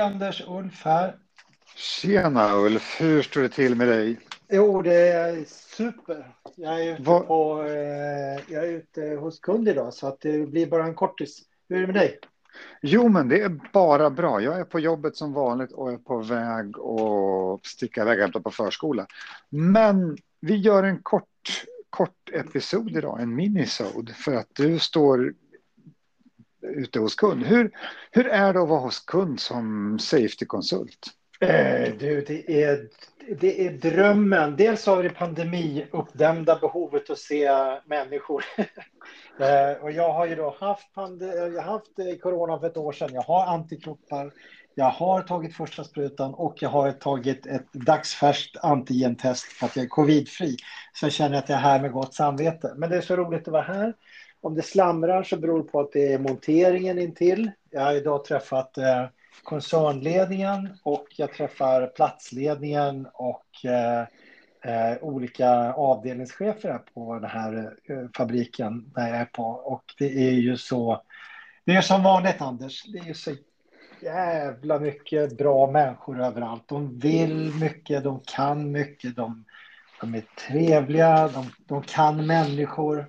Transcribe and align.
Anders, 0.00 0.42
Ulf 0.48 0.84
här. 0.84 1.16
Tjena 1.74 2.56
Ulf, 2.56 3.00
hur 3.00 3.22
står 3.22 3.40
det 3.42 3.48
till 3.48 3.74
med 3.74 3.88
dig? 3.88 4.18
Jo, 4.48 4.82
det 4.82 5.08
är 5.08 5.44
super. 5.76 6.34
Jag 6.56 6.82
är 6.82 6.92
ute, 6.92 7.02
på, 7.02 7.64
eh, 7.66 8.54
jag 8.54 8.64
är 8.64 8.68
ute 8.68 9.02
hos 9.02 9.40
kund 9.40 9.68
idag 9.68 9.94
så 9.94 10.06
att 10.06 10.20
det 10.20 10.50
blir 10.50 10.66
bara 10.66 10.84
en 10.84 10.94
kortis. 10.94 11.42
Hur 11.68 11.76
är 11.76 11.80
det 11.80 11.86
med 11.86 11.96
dig? 11.96 12.18
Jo, 12.82 13.08
men 13.08 13.28
det 13.28 13.40
är 13.40 13.60
bara 13.72 14.10
bra. 14.10 14.40
Jag 14.40 14.60
är 14.60 14.64
på 14.64 14.80
jobbet 14.80 15.16
som 15.16 15.32
vanligt 15.32 15.72
och 15.72 15.92
är 15.92 15.96
på 15.96 16.18
väg 16.18 16.78
att 16.78 17.66
sticka 17.66 18.02
iväg 18.02 18.18
och 18.18 18.22
hämta 18.22 18.40
på 18.40 18.50
förskola. 18.50 19.06
Men 19.48 20.16
vi 20.40 20.56
gör 20.56 20.82
en 20.82 21.02
kort, 21.02 21.64
kort 21.90 22.30
episod 22.32 22.96
idag, 22.96 23.20
en 23.20 23.34
minisod, 23.34 24.10
för 24.16 24.34
att 24.34 24.48
du 24.52 24.78
står 24.78 25.34
ute 26.62 26.98
hos 26.98 27.14
kund. 27.14 27.44
Hur, 27.44 27.70
hur 28.10 28.26
är 28.26 28.52
det 28.52 28.62
att 28.62 28.68
vara 28.68 28.80
hos 28.80 29.00
kund 29.00 29.40
som 29.40 29.98
safety-konsult? 29.98 31.06
Eh, 31.42 31.94
du, 31.98 32.20
det 32.20 32.62
är, 32.62 32.88
det 33.40 33.66
är 33.66 33.70
drömmen. 33.70 34.56
Dels 34.56 34.86
har 34.86 34.96
vi 34.96 35.08
det 35.08 35.14
pandemiuppdämda 35.14 36.58
behovet 36.58 37.10
att 37.10 37.18
se 37.18 37.50
människor. 37.86 38.44
eh, 39.38 39.82
och 39.82 39.92
jag 39.92 40.12
har 40.12 40.26
ju 40.26 40.34
då 40.34 40.56
haft, 40.60 40.88
jag 40.94 41.62
har 41.62 41.72
haft 41.72 41.98
eh, 41.98 42.18
corona 42.20 42.58
för 42.58 42.66
ett 42.66 42.76
år 42.76 42.92
sedan. 42.92 43.10
Jag 43.12 43.22
har 43.22 43.46
antikroppar. 43.46 44.32
Jag 44.74 44.90
har 44.90 45.22
tagit 45.22 45.56
första 45.56 45.84
sprutan 45.84 46.34
och 46.34 46.62
jag 46.62 46.68
har 46.68 46.92
tagit 46.92 47.46
ett 47.46 47.72
dagsfärskt 47.72 48.56
antigentest 48.56 49.44
för 49.44 49.66
att 49.66 49.76
jag 49.76 49.84
är 49.84 49.88
covidfri. 49.88 50.56
Så 50.92 51.06
jag 51.06 51.12
känner 51.12 51.38
att 51.38 51.48
jag 51.48 51.58
är 51.58 51.62
här 51.62 51.80
med 51.80 51.92
gott 51.92 52.14
samvete. 52.14 52.74
Men 52.76 52.90
det 52.90 52.96
är 52.96 53.00
så 53.00 53.16
roligt 53.16 53.48
att 53.48 53.52
vara 53.52 53.62
här. 53.62 53.94
Om 54.40 54.54
det 54.54 54.62
slamrar 54.62 55.22
så 55.22 55.36
beror 55.36 55.58
det 55.58 55.68
på 55.68 55.80
att 55.80 55.92
det 55.92 56.12
är 56.12 56.18
monteringen 56.18 56.98
intill. 56.98 57.50
Jag 57.70 57.80
har 57.80 57.92
idag 57.92 58.24
träffat 58.24 58.78
eh, 58.78 59.06
koncernledningen 59.42 60.78
och 60.82 61.06
jag 61.16 61.32
träffar 61.32 61.86
platsledningen 61.86 63.06
och 63.14 63.64
eh, 63.64 64.06
eh, 64.64 64.98
olika 65.00 65.72
avdelningschefer 65.72 66.78
på 66.94 67.14
den 67.14 67.30
här 67.30 67.76
eh, 67.84 68.08
fabriken 68.16 68.92
där 68.94 69.08
jag 69.08 69.16
är 69.16 69.24
på. 69.24 69.44
Och 69.44 69.84
det 69.98 70.28
är 70.28 70.32
ju 70.32 70.56
så, 70.56 71.02
det 71.64 71.72
är 71.72 71.80
som 71.80 72.02
vanligt 72.02 72.40
Anders, 72.40 72.82
det 72.82 72.98
är 72.98 73.04
ju 73.04 73.14
så 73.14 73.34
jävla 74.02 74.78
mycket 74.78 75.38
bra 75.38 75.70
människor 75.70 76.20
överallt. 76.20 76.68
De 76.68 76.98
vill 76.98 77.54
mycket, 77.60 78.04
de 78.04 78.20
kan 78.26 78.72
mycket, 78.72 79.16
de, 79.16 79.44
de 80.00 80.14
är 80.14 80.24
trevliga, 80.48 81.28
de, 81.28 81.46
de 81.66 81.82
kan 81.82 82.26
människor 82.26 83.06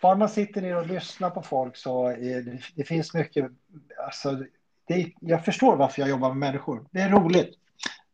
bara 0.00 0.16
man 0.16 0.28
sitter 0.28 0.62
ner 0.62 0.76
och 0.76 0.86
lyssnar 0.86 1.30
på 1.30 1.42
folk 1.42 1.76
så 1.76 2.06
är 2.08 2.42
det, 2.42 2.60
det 2.74 2.84
finns 2.84 3.14
mycket, 3.14 3.50
alltså, 4.06 4.44
det, 4.88 5.12
jag 5.20 5.44
förstår 5.44 5.76
varför 5.76 6.02
jag 6.02 6.08
jobbar 6.08 6.28
med 6.28 6.36
människor. 6.36 6.86
Det 6.90 7.00
är 7.00 7.10
roligt. 7.10 7.54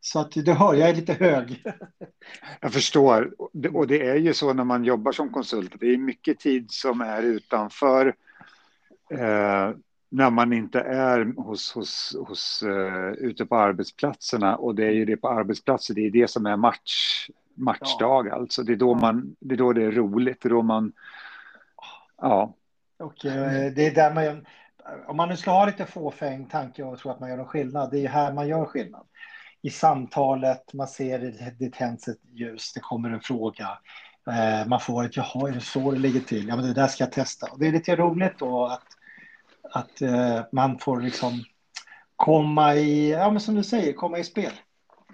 Så 0.00 0.20
att 0.20 0.32
du 0.32 0.52
hör, 0.52 0.74
jag 0.74 0.88
är 0.88 0.94
lite 0.94 1.12
hög. 1.12 1.62
Jag 2.60 2.72
förstår. 2.72 3.34
Och 3.74 3.86
det 3.86 4.06
är 4.06 4.14
ju 4.14 4.34
så 4.34 4.52
när 4.52 4.64
man 4.64 4.84
jobbar 4.84 5.12
som 5.12 5.32
konsult. 5.32 5.72
Det 5.80 5.86
är 5.86 5.98
mycket 5.98 6.38
tid 6.38 6.70
som 6.70 7.00
är 7.00 7.22
utanför. 7.22 8.14
Eh, 9.10 9.70
när 10.08 10.30
man 10.30 10.52
inte 10.52 10.80
är 10.80 11.34
hos, 11.36 11.72
hos, 11.72 12.16
hos, 12.28 12.62
uh, 12.62 13.12
ute 13.12 13.46
på 13.46 13.56
arbetsplatserna. 13.56 14.56
Och 14.56 14.74
det 14.74 14.86
är 14.86 14.92
ju 14.92 15.04
det 15.04 15.16
på 15.16 15.28
arbetsplatser, 15.28 15.94
det 15.94 16.06
är 16.06 16.10
det 16.10 16.30
som 16.30 16.46
är 16.46 16.56
match, 16.56 17.26
matchdag. 17.54 18.26
Ja. 18.26 18.34
Alltså. 18.34 18.62
Det, 18.62 18.72
är 18.72 18.76
då 18.76 18.94
man, 18.94 19.36
det 19.40 19.54
är 19.54 19.58
då 19.58 19.72
det 19.72 19.84
är 19.84 19.92
roligt. 19.92 20.40
Det 20.40 20.48
är 20.48 20.50
då 20.50 20.62
man 20.62 20.92
Ja. 22.22 22.54
Och 22.98 23.24
eh, 23.24 23.72
det 23.72 23.86
är 23.86 23.94
där 23.94 24.14
man, 24.14 24.46
om 25.06 25.16
man 25.16 25.28
nu 25.28 25.36
ska 25.36 25.50
ha 25.50 25.66
lite 25.66 25.86
fåfäng 25.86 26.46
tanke 26.46 26.82
och 26.82 26.98
tro 26.98 27.10
att 27.10 27.20
man 27.20 27.30
gör 27.30 27.38
en 27.38 27.46
skillnad, 27.46 27.90
det 27.90 27.98
är 27.98 28.08
här 28.08 28.32
man 28.32 28.48
gör 28.48 28.64
skillnad. 28.64 29.06
I 29.62 29.70
samtalet, 29.70 30.72
man 30.72 30.88
ser 30.88 31.18
det, 31.18 31.54
det 31.58 31.72
tänds 31.72 32.08
ett 32.08 32.20
ljus, 32.32 32.72
det 32.72 32.80
kommer 32.80 33.10
en 33.10 33.20
fråga. 33.20 33.78
Eh, 34.30 34.68
man 34.68 34.80
får 34.80 35.04
ett 35.04 35.16
jaha, 35.16 35.48
är 35.48 35.52
det 35.52 35.60
så 35.60 35.90
det 35.90 35.98
ligger 35.98 36.20
till? 36.20 36.48
Ja, 36.48 36.56
men 36.56 36.64
det 36.64 36.74
där 36.74 36.86
ska 36.86 37.04
jag 37.04 37.12
testa. 37.12 37.46
Och 37.52 37.58
det 37.58 37.66
är 37.66 37.72
lite 37.72 37.96
roligt 37.96 38.38
då 38.38 38.66
att, 38.66 38.86
att 39.70 40.02
eh, 40.02 40.40
man 40.52 40.78
får 40.78 41.00
liksom 41.00 41.44
komma 42.16 42.74
i, 42.74 43.10
ja 43.10 43.30
men 43.30 43.40
som 43.40 43.54
du 43.54 43.62
säger, 43.62 43.92
komma 43.92 44.18
i 44.18 44.24
spel. 44.24 44.52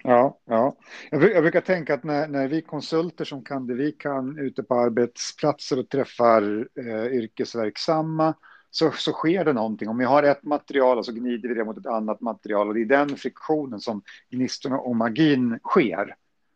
Ja, 0.03 0.39
ja. 0.45 0.75
Jag, 1.11 1.21
brukar 1.21 1.61
tänka 1.61 1.93
att 1.93 2.03
när, 2.03 2.27
när 2.27 2.47
vi 2.47 2.61
konsulter 2.61 3.25
som 3.25 3.43
kan 3.43 3.67
det 3.67 3.73
vi 3.73 3.91
kan 3.91 4.39
ute 4.39 4.63
på 4.63 4.75
arbetsplatser 4.75 5.79
och 5.79 5.89
träffar 5.89 6.67
eh, 6.79 7.05
yrkesverksamma 7.05 8.33
så, 8.71 8.91
så 8.91 9.11
sker 9.11 9.45
det 9.45 9.53
någonting. 9.53 9.89
Om 9.89 9.97
vi 9.97 10.05
har 10.05 10.23
ett 10.23 10.43
material 10.43 10.97
och 10.97 11.05
så 11.05 11.11
gnider 11.11 11.49
vi 11.49 11.55
det 11.55 11.65
mot 11.65 11.77
ett 11.77 11.85
annat 11.85 12.21
material 12.21 12.67
och 12.67 12.73
det 12.73 12.81
är 12.81 12.85
den 12.85 13.17
friktionen 13.17 13.79
som 13.79 14.01
gnistorna 14.29 14.77
och 14.77 14.95
magin 14.95 15.59
sker. 15.63 16.15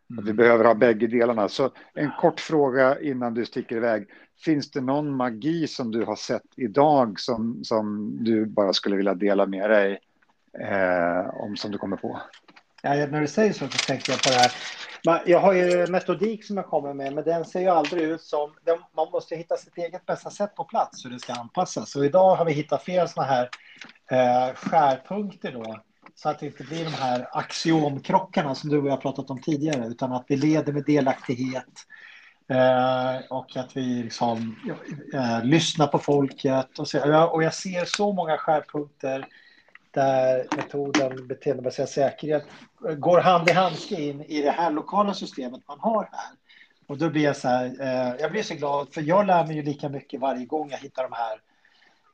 Mm. 0.09 0.19
Att 0.19 0.25
vi 0.25 0.29
mm. 0.29 0.35
behöver 0.35 0.65
ha 0.65 0.73
bägge 0.73 1.07
delarna. 1.07 1.49
Så 1.49 1.71
en 1.93 2.11
kort 2.19 2.39
fråga 2.39 2.99
innan 3.01 3.33
du 3.33 3.45
sticker 3.45 3.75
iväg. 3.75 4.07
Finns 4.45 4.71
det 4.71 4.81
någon 4.81 5.15
magi 5.15 5.67
som 5.67 5.91
du 5.91 6.05
har 6.05 6.15
sett 6.15 6.43
idag 6.55 7.19
som, 7.19 7.63
som 7.63 8.17
du 8.23 8.45
bara 8.45 8.73
skulle 8.73 8.95
vilja 8.95 9.13
dela 9.13 9.45
med 9.45 9.69
dig 9.69 9.99
eh, 10.59 11.29
om 11.33 11.57
som 11.57 11.71
du 11.71 11.77
kommer 11.77 11.97
på? 11.97 12.21
Ja, 12.81 12.93
när 12.93 13.21
du 13.21 13.27
säger 13.27 13.53
så, 13.53 13.67
så 13.67 13.77
tänker 13.77 14.11
jag 14.11 14.21
på 14.21 14.29
det 14.29 14.35
här. 14.35 14.51
Jag 15.25 15.39
har 15.39 15.53
ju 15.53 15.87
metodik 15.87 16.45
som 16.45 16.57
jag 16.57 16.65
kommer 16.65 16.93
med, 16.93 17.13
men 17.13 17.23
den 17.23 17.45
ser 17.45 17.59
ju 17.59 17.67
aldrig 17.67 18.03
ut 18.03 18.21
som... 18.21 18.53
Man 18.95 19.07
måste 19.11 19.35
hitta 19.35 19.57
sitt 19.57 19.77
eget 19.77 20.05
bästa 20.05 20.29
sätt 20.29 20.55
på 20.55 20.63
plats 20.63 21.05
hur 21.05 21.09
det 21.09 21.19
ska 21.19 21.33
anpassas. 21.33 21.91
Så 21.91 22.03
idag 22.03 22.35
har 22.35 22.45
vi 22.45 22.53
hittat 22.53 22.83
flera 22.83 23.07
sådana 23.07 23.31
här 23.31 23.49
eh, 24.11 24.55
skärpunkter 24.55 25.51
då, 25.51 25.77
så 26.15 26.29
att 26.29 26.39
det 26.39 26.45
inte 26.45 26.63
blir 26.63 26.83
de 26.83 26.91
här 26.91 27.27
axiomkrockarna 27.31 28.55
som 28.55 28.69
du 28.69 28.77
och 28.77 28.87
jag 28.87 28.91
har 28.91 28.97
pratat 28.97 29.29
om 29.29 29.41
tidigare, 29.41 29.87
utan 29.87 30.11
att 30.11 30.25
vi 30.27 30.35
leder 30.35 30.73
med 30.73 30.83
delaktighet. 30.85 31.85
Eh, 32.49 33.17
och 33.29 33.57
att 33.57 33.77
vi 33.77 34.03
liksom, 34.03 34.55
eh, 35.13 35.43
lyssnar 35.43 35.87
på 35.87 35.99
folket. 35.99 36.79
Och, 36.79 36.87
så, 36.87 37.25
och 37.25 37.43
jag 37.43 37.53
ser 37.53 37.85
så 37.85 38.13
många 38.13 38.37
skärpunkter 38.37 39.27
där 39.91 40.47
metoden 40.55 41.27
beteendebaserad 41.27 41.89
säkerhet 41.89 42.43
går 42.97 43.19
hand 43.19 43.49
i 43.49 43.53
handske 43.53 44.01
in 44.01 44.21
i 44.21 44.41
det 44.41 44.51
här 44.51 44.71
lokala 44.71 45.13
systemet 45.13 45.61
man 45.67 45.79
har 45.79 46.09
här. 46.11 46.35
Och 46.87 46.97
då 46.97 47.09
blir 47.09 47.23
jag 47.23 47.37
så 47.37 47.47
här, 47.47 47.65
eh, 47.65 48.15
jag 48.19 48.31
blir 48.31 48.43
så 48.43 48.55
glad 48.55 48.93
för 48.93 49.01
jag 49.01 49.27
lär 49.27 49.47
mig 49.47 49.55
ju 49.55 49.63
lika 49.63 49.89
mycket 49.89 50.19
varje 50.19 50.45
gång 50.45 50.69
jag 50.71 50.77
hittar 50.77 51.03
de 51.03 51.11
här 51.13 51.41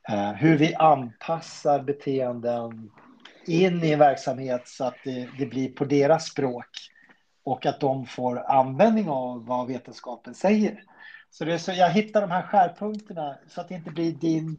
eh, 0.10 0.34
hur 0.34 0.58
vi 0.58 0.76
anpassar 0.76 1.84
beteenden 1.84 2.92
in 3.46 3.84
i 3.84 3.92
en 3.92 4.00
verksamhet 4.00 4.68
så 4.68 4.84
att 4.84 4.98
det, 5.04 5.30
det, 5.38 5.46
blir 5.46 5.70
på 5.70 5.86
deras 5.86 6.28
språk 6.28 6.68
och 7.44 7.66
att 7.66 7.80
de 7.80 8.06
får 8.06 8.52
användning 8.52 9.10
av 9.10 9.46
vad 9.46 9.68
vetenskapen 9.68 10.34
säger. 10.34 10.84
Så, 11.30 11.46
det 11.46 11.54
är 11.54 11.58
så 11.58 11.72
jag 11.72 11.90
hittar 11.90 12.22
de 12.22 12.32
här 12.32 12.42
skärpunkterna 12.42 13.38
så 13.48 13.62
att 13.62 13.68
det 13.68 13.76
inte 13.76 13.92
blir 13.92 14.12
din 14.12 14.58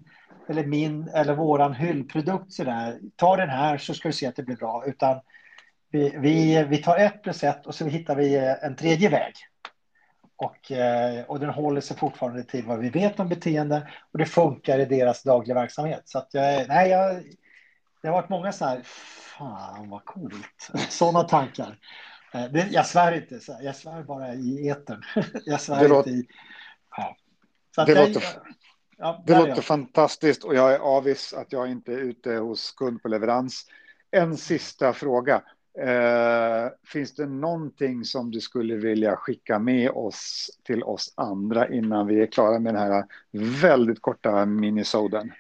eller 0.49 0.65
min 0.67 1.09
eller 1.09 1.35
våran 1.35 1.75
hyllprodukt 1.75 2.53
sådär. 2.53 2.99
Ta 3.17 3.37
den 3.37 3.49
här 3.49 3.79
så 3.79 3.95
ska 3.95 4.09
du 4.09 4.13
se 4.13 4.27
att 4.27 4.37
det 4.37 4.43
blir 4.43 4.57
bra. 4.57 4.85
Utan 4.87 5.21
vi, 5.91 6.15
vi, 6.19 6.65
vi 6.65 6.77
tar 6.77 6.97
ett 6.97 7.23
plus 7.23 7.45
ett 7.45 7.67
och 7.67 7.75
så 7.75 7.87
hittar 7.87 8.17
vi 8.17 8.37
en 8.63 8.77
tredje 8.77 9.09
väg. 9.09 9.35
Och, 10.37 10.73
eh, 10.73 11.25
och 11.25 11.41
den 11.41 11.51
håller 11.51 11.81
sig 11.81 11.97
fortfarande 11.97 12.45
till 12.45 12.67
vad 12.67 12.79
vi 12.79 12.91
vet 12.91 13.21
om 13.21 13.29
beteende 13.29 13.89
och 14.13 14.19
det 14.19 14.27
funkar 14.27 14.79
i 14.79 14.85
deras 14.85 15.23
dagliga 15.23 15.55
verksamhet. 15.55 16.03
Så 16.05 16.19
att 16.19 16.29
jag, 16.33 16.69
nej, 16.69 16.91
jag, 16.91 17.23
det 18.03 18.09
har 18.09 18.15
varit 18.15 18.29
många 18.29 18.53
så 18.53 18.65
här, 18.65 18.81
fan 18.85 19.89
vad 19.89 20.05
coolt, 20.05 20.71
sådana 20.89 21.23
tankar. 21.23 21.79
Eh, 22.35 22.45
det, 22.53 22.69
jag 22.71 22.87
svär 22.87 23.17
inte, 23.17 23.41
jag 23.63 23.77
svär 23.77 24.03
bara 24.03 24.35
i 24.35 24.69
etern. 24.69 25.03
Jag 25.45 25.61
svär 25.61 25.77
det 25.77 25.83
inte 25.83 25.95
låter, 25.95 26.11
i... 26.11 26.27
Ja. 26.97 27.17
Så 27.75 27.85
det, 27.85 27.93
jag, 27.93 28.09
låter, 28.09 28.25
Ja, 28.99 29.23
det 29.27 29.39
låter 29.39 29.63
fantastiskt 29.63 30.45
och 30.45 30.55
jag 30.55 30.75
är 30.75 30.79
avis 30.79 31.33
att 31.33 31.53
jag 31.53 31.71
inte 31.71 31.93
är 31.93 31.99
ute 31.99 32.35
hos 32.35 32.73
kund 32.73 33.03
på 33.03 33.09
leverans. 33.09 33.67
En 34.11 34.37
sista 34.37 34.93
fråga. 34.93 35.43
Eh, 35.79 36.69
finns 36.87 37.15
det 37.15 37.27
någonting 37.27 38.05
som 38.05 38.31
du 38.31 38.41
skulle 38.41 38.75
vilja 38.75 39.17
skicka 39.17 39.59
med 39.59 39.91
oss 39.91 40.51
till 40.65 40.83
oss 40.83 41.15
andra 41.17 41.69
innan 41.69 42.07
vi 42.07 42.23
är 42.23 42.27
klara 42.27 42.59
med 42.59 42.75
den 42.75 42.83
här 42.83 43.05
väldigt 43.61 44.03
korta 44.03 44.47
minisoden? 44.47 45.33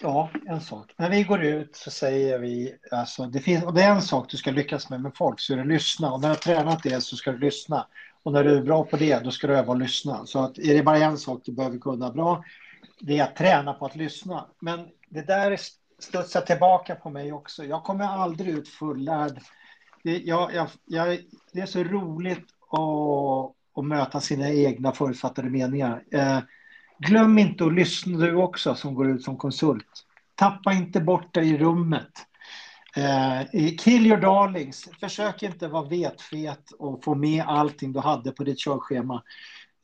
Ja, 0.00 0.30
en 0.46 0.60
sak. 0.60 0.94
När 0.96 1.10
vi 1.10 1.22
går 1.22 1.44
ut 1.44 1.76
så 1.76 1.90
säger 1.90 2.38
vi, 2.38 2.74
alltså 2.90 3.26
det 3.26 3.40
finns, 3.40 3.64
och 3.64 3.74
det 3.74 3.82
är 3.82 3.90
en 3.90 4.02
sak 4.02 4.30
du 4.30 4.36
ska 4.36 4.50
lyckas 4.50 4.90
med 4.90 5.00
med 5.00 5.12
folk, 5.14 5.40
så 5.40 5.52
är 5.52 5.56
det 5.56 5.64
lyssna. 5.64 6.12
Och 6.12 6.20
när 6.20 6.28
du 6.28 6.34
har 6.34 6.36
tränat 6.36 6.82
det 6.82 7.00
så 7.00 7.16
ska 7.16 7.32
du 7.32 7.38
lyssna. 7.38 7.86
Och 8.22 8.32
när 8.32 8.44
du 8.44 8.56
är 8.56 8.62
bra 8.62 8.84
på 8.84 8.96
det, 8.96 9.24
då 9.24 9.30
ska 9.30 9.46
du 9.46 9.56
öva 9.56 9.72
och 9.72 9.78
lyssna. 9.78 10.26
Så 10.26 10.44
att 10.44 10.58
är 10.58 10.74
det 10.74 10.82
bara 10.82 10.98
en 10.98 11.18
sak 11.18 11.40
du 11.44 11.52
behöver 11.52 11.78
kunna 11.78 12.10
bra, 12.10 12.44
det 13.00 13.18
är 13.18 13.24
att 13.24 13.36
träna 13.36 13.72
på 13.72 13.86
att 13.86 13.96
lyssna. 13.96 14.46
Men 14.60 14.88
det 15.08 15.26
där 15.26 15.58
studsar 15.98 16.40
tillbaka 16.40 16.94
på 16.94 17.10
mig 17.10 17.32
också. 17.32 17.64
Jag 17.64 17.84
kommer 17.84 18.04
aldrig 18.04 18.48
ut 18.48 18.68
fullärd. 18.68 19.40
Det, 20.04 20.18
jag, 20.18 20.54
jag, 20.54 20.68
jag, 20.84 21.18
det 21.52 21.60
är 21.60 21.66
så 21.66 21.82
roligt 21.82 22.46
att, 22.70 23.78
att 23.78 23.84
möta 23.84 24.20
sina 24.20 24.50
egna 24.50 24.92
förutfattade 24.92 25.50
meningar. 25.50 26.02
Eh, 26.10 26.38
glöm 26.98 27.38
inte 27.38 27.64
att 27.64 27.74
lyssna 27.74 28.18
du 28.18 28.34
också 28.34 28.74
som 28.74 28.94
går 28.94 29.10
ut 29.10 29.22
som 29.22 29.36
konsult. 29.36 30.04
tappa 30.34 30.72
inte 30.72 31.00
bort 31.00 31.34
dig 31.34 31.50
i 31.50 31.58
rummet. 31.58 32.10
Eh, 32.96 33.46
kill 33.78 34.06
your 34.06 34.20
darlings. 34.20 34.88
Försök 35.00 35.42
inte 35.42 35.68
vara 35.68 35.88
vetfet 35.88 36.70
och 36.78 37.04
få 37.04 37.14
med 37.14 37.44
allting 37.46 37.92
du 37.92 38.00
hade 38.00 38.32
på 38.32 38.44
ditt 38.44 38.58
körschema. 38.58 39.22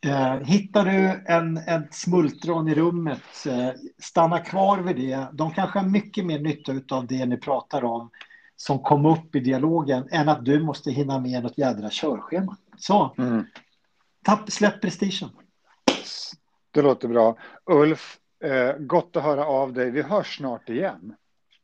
Eh, 0.06 0.34
hittar 0.34 0.84
du 0.84 1.24
en, 1.26 1.56
en 1.56 1.88
smultron 1.90 2.68
i 2.68 2.74
rummet, 2.74 3.46
eh, 3.46 3.70
stanna 3.98 4.38
kvar 4.38 4.78
vid 4.78 4.96
det. 4.96 5.26
De 5.32 5.50
kanske 5.50 5.78
har 5.78 5.86
mycket 5.86 6.26
mer 6.26 6.38
nytta 6.38 6.96
av 6.96 7.06
det 7.06 7.26
ni 7.26 7.36
pratar 7.36 7.84
om 7.84 8.10
som 8.56 8.78
kom 8.78 9.06
upp 9.06 9.34
i 9.34 9.40
dialogen 9.40 10.08
än 10.10 10.28
att 10.28 10.44
du 10.44 10.62
måste 10.62 10.90
hinna 10.90 11.20
med 11.20 11.42
något 11.42 11.58
jädra 11.58 11.88
körschema. 11.90 12.56
Så, 12.76 13.14
mm. 13.18 13.44
tapp, 14.24 14.50
släpp 14.52 14.80
prestigen. 14.80 15.30
Det 16.74 16.82
låter 16.82 17.08
bra. 17.08 17.36
Ulf, 17.70 18.18
eh, 18.44 18.76
gott 18.78 19.16
att 19.16 19.22
höra 19.22 19.46
av 19.46 19.72
dig. 19.72 19.90
Vi 19.90 20.02
hörs 20.02 20.36
snart 20.36 20.68
igen. 20.68 21.14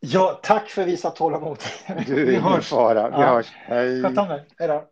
Ja, 0.01 0.41
tack 0.43 0.69
för 0.69 0.85
visat 0.85 1.17
tålamod. 1.17 1.59
Du, 2.07 2.25
vi 2.25 2.37
hörs. 2.37 2.69
Fara. 2.69 3.09
Vi 3.09 3.23
ja. 3.23 3.27
hörs. 3.27 3.53
Hej. 3.55 4.03
Sköt 4.03 4.19
om 4.19 4.29
dig. 4.29 4.47
Hej 4.59 4.69
då. 4.69 4.85